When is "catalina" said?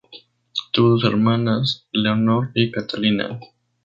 2.71-3.39